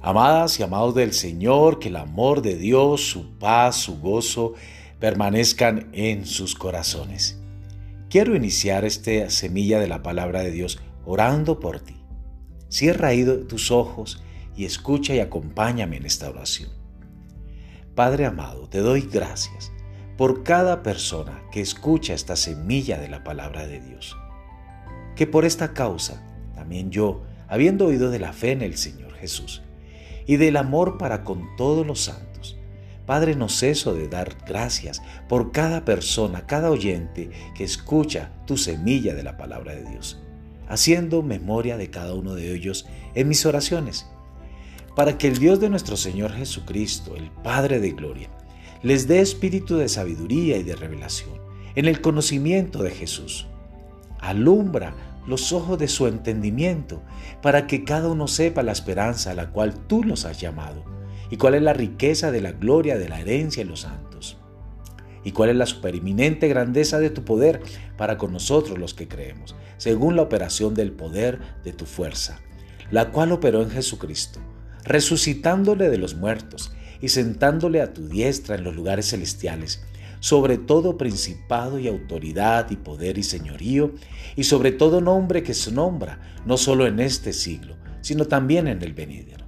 [0.00, 4.54] Amadas y amados del Señor, que el amor de Dios, su paz, su gozo
[5.00, 7.40] permanezcan en sus corazones.
[8.08, 11.96] Quiero iniciar esta semilla de la palabra de Dios orando por ti.
[12.68, 14.22] Cierra ahí tus ojos
[14.56, 16.70] y escucha y acompáñame en esta oración.
[17.96, 19.72] Padre amado, te doy gracias
[20.16, 24.16] por cada persona que escucha esta semilla de la palabra de Dios.
[25.14, 26.22] Que por esta causa,
[26.66, 29.62] también yo, habiendo oído de la fe en el Señor Jesús,
[30.26, 32.58] y del amor para con todos los santos.
[33.06, 39.14] Padre, no ceso de dar gracias por cada persona, cada oyente que escucha tu semilla
[39.14, 40.20] de la palabra de Dios,
[40.66, 44.08] haciendo memoria de cada uno de ellos en mis oraciones,
[44.96, 48.28] para que el Dios de nuestro Señor Jesucristo, el Padre de Gloria,
[48.82, 51.38] les dé espíritu de sabiduría y de revelación
[51.76, 53.46] en el conocimiento de Jesús.
[54.18, 57.02] Alumbra los ojos de su entendimiento,
[57.42, 60.84] para que cada uno sepa la esperanza a la cual tú nos has llamado,
[61.30, 64.38] y cuál es la riqueza de la gloria de la herencia en los santos,
[65.24, 67.60] y cuál es la supereminente grandeza de tu poder
[67.96, 72.40] para con nosotros los que creemos, según la operación del poder de tu fuerza,
[72.90, 74.38] la cual operó en Jesucristo,
[74.84, 79.82] resucitándole de los muertos y sentándole a tu diestra en los lugares celestiales,
[80.20, 83.92] sobre todo principado y autoridad y poder y señorío,
[84.34, 88.82] y sobre todo nombre que se nombra, no solo en este siglo, sino también en
[88.82, 89.44] el venidero.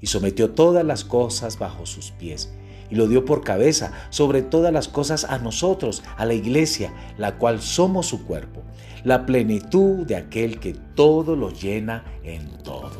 [0.00, 2.52] Y sometió todas las cosas bajo sus pies,
[2.90, 7.38] y lo dio por cabeza sobre todas las cosas a nosotros, a la iglesia, la
[7.38, 8.62] cual somos su cuerpo,
[9.04, 12.90] la plenitud de aquel que todo lo llena en todo.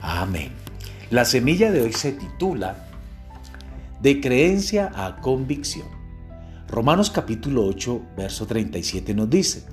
[0.00, 0.52] Amén.
[1.10, 2.86] La semilla de hoy se titula
[4.00, 5.97] De creencia a convicción.
[6.68, 9.64] Romanos capítulo 8, verso 37 nos dice,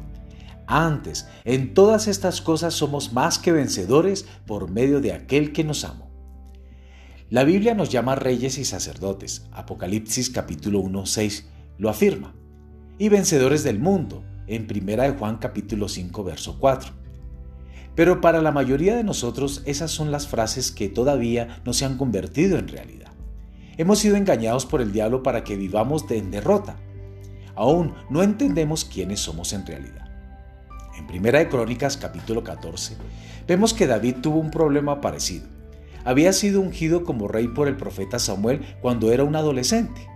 [0.65, 5.83] antes, en todas estas cosas somos más que vencedores por medio de aquel que nos
[5.83, 6.09] amó.
[7.29, 12.33] La Biblia nos llama reyes y sacerdotes, Apocalipsis capítulo 1, 6 lo afirma,
[12.97, 16.93] y vencedores del mundo, en Primera de Juan capítulo 5, verso 4.
[17.93, 21.97] Pero para la mayoría de nosotros esas son las frases que todavía no se han
[21.97, 23.11] convertido en realidad.
[23.77, 26.77] Hemos sido engañados por el diablo para que vivamos en derrota.
[27.55, 30.09] Aún no entendemos quiénes somos en realidad.
[30.97, 32.95] En Primera de Crónicas capítulo 14
[33.47, 35.47] vemos que David tuvo un problema parecido.
[36.03, 40.07] Había sido ungido como rey por el profeta Samuel cuando era un adolescente.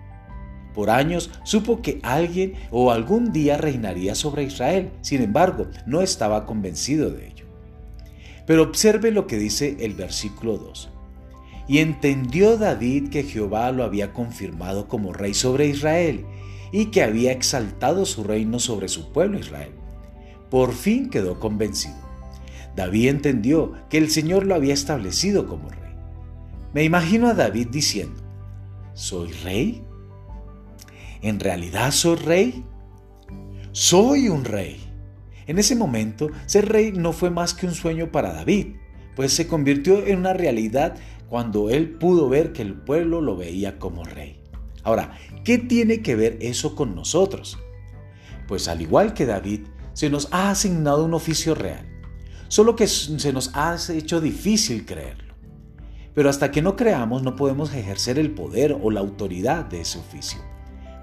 [0.74, 6.46] Por años supo que alguien o algún día reinaría sobre Israel, sin embargo no estaba
[6.46, 7.46] convencido de ello.
[8.46, 10.90] Pero observe lo que dice el versículo 2.
[11.68, 16.26] Y entendió David que Jehová lo había confirmado como rey sobre Israel
[16.72, 19.72] y que había exaltado su reino sobre su pueblo Israel.
[20.50, 21.98] Por fin quedó convencido.
[22.76, 25.94] David entendió que el Señor lo había establecido como rey.
[26.74, 28.22] Me imagino a David diciendo,
[28.94, 29.84] ¿soy rey?
[31.22, 32.66] ¿En realidad soy rey?
[33.72, 34.80] Soy un rey.
[35.48, 38.76] En ese momento, ser rey no fue más que un sueño para David,
[39.16, 40.96] pues se convirtió en una realidad
[41.28, 44.39] cuando él pudo ver que el pueblo lo veía como rey.
[44.90, 45.12] Ahora,
[45.44, 47.60] ¿qué tiene que ver eso con nosotros?
[48.48, 51.86] Pues al igual que David, se nos ha asignado un oficio real,
[52.48, 55.36] solo que se nos ha hecho difícil creerlo.
[56.16, 60.00] Pero hasta que no creamos no podemos ejercer el poder o la autoridad de ese
[60.00, 60.40] oficio.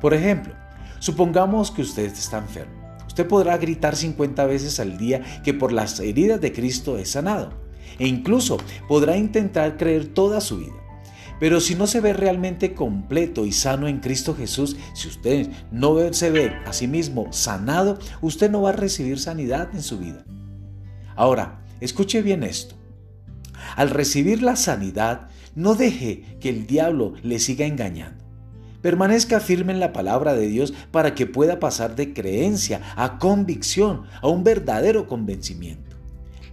[0.01, 0.53] Por ejemplo,
[0.99, 2.99] supongamos que usted está enfermo.
[3.07, 7.53] Usted podrá gritar 50 veces al día que por las heridas de Cristo es sanado
[8.01, 8.57] e incluso
[8.89, 10.86] podrá intentar creer toda su vida.
[11.39, 16.13] Pero si no se ve realmente completo y sano en Cristo Jesús, si usted no
[16.13, 20.25] se ve a sí mismo sanado, usted no va a recibir sanidad en su vida.
[21.15, 22.75] Ahora, escuche bien esto.
[23.77, 28.25] Al recibir la sanidad, no deje que el diablo le siga engañando.
[28.81, 34.03] Permanezca firme en la palabra de Dios para que pueda pasar de creencia a convicción,
[34.23, 35.97] a un verdadero convencimiento.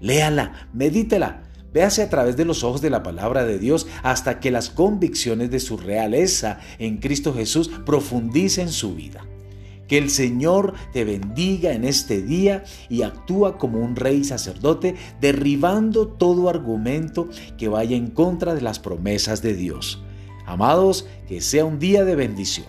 [0.02, 1.44] Léala, medítela,
[1.74, 5.52] véase a través de los ojos de la palabra de Dios hasta que las convicciones
[5.52, 9.26] de su realeza en Cristo Jesús profundicen su vida.
[9.88, 16.08] Que el Señor te bendiga en este día y actúa como un rey sacerdote, derribando
[16.08, 17.28] todo argumento
[17.58, 20.02] que vaya en contra de las promesas de Dios.
[20.46, 22.68] Amados, que sea un día de bendición.